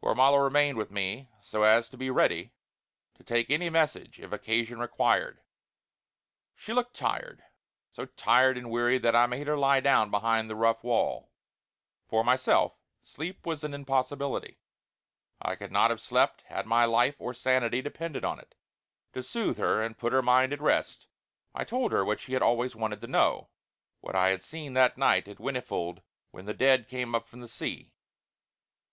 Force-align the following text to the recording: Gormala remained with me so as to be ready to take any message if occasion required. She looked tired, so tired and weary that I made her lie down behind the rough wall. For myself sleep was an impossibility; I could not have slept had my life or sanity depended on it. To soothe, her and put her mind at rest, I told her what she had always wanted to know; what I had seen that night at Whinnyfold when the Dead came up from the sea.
Gormala 0.00 0.40
remained 0.40 0.78
with 0.78 0.92
me 0.92 1.28
so 1.40 1.64
as 1.64 1.88
to 1.88 1.96
be 1.96 2.08
ready 2.08 2.52
to 3.16 3.24
take 3.24 3.50
any 3.50 3.68
message 3.68 4.20
if 4.20 4.30
occasion 4.30 4.78
required. 4.78 5.40
She 6.54 6.72
looked 6.72 6.94
tired, 6.94 7.42
so 7.90 8.06
tired 8.06 8.56
and 8.56 8.70
weary 8.70 8.98
that 8.98 9.16
I 9.16 9.26
made 9.26 9.48
her 9.48 9.56
lie 9.56 9.80
down 9.80 10.08
behind 10.08 10.48
the 10.48 10.54
rough 10.54 10.84
wall. 10.84 11.32
For 12.06 12.22
myself 12.22 12.76
sleep 13.02 13.44
was 13.44 13.64
an 13.64 13.74
impossibility; 13.74 14.60
I 15.40 15.56
could 15.56 15.72
not 15.72 15.90
have 15.90 16.00
slept 16.00 16.42
had 16.42 16.64
my 16.64 16.84
life 16.84 17.16
or 17.18 17.34
sanity 17.34 17.82
depended 17.82 18.24
on 18.24 18.38
it. 18.38 18.54
To 19.14 19.20
soothe, 19.24 19.58
her 19.58 19.82
and 19.82 19.98
put 19.98 20.12
her 20.12 20.22
mind 20.22 20.52
at 20.52 20.60
rest, 20.60 21.08
I 21.56 21.64
told 21.64 21.90
her 21.90 22.04
what 22.04 22.20
she 22.20 22.34
had 22.34 22.42
always 22.42 22.76
wanted 22.76 23.00
to 23.00 23.08
know; 23.08 23.48
what 24.00 24.14
I 24.14 24.28
had 24.28 24.44
seen 24.44 24.74
that 24.74 24.96
night 24.96 25.26
at 25.26 25.38
Whinnyfold 25.40 26.02
when 26.30 26.44
the 26.44 26.54
Dead 26.54 26.86
came 26.86 27.16
up 27.16 27.26
from 27.26 27.40
the 27.40 27.48
sea. 27.48 27.90